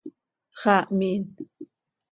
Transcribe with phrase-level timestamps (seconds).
[0.61, 1.23] ¡Xaa mhiin!